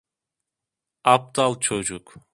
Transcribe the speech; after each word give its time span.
Aptal 1.03 1.59
çocuk! 1.59 2.19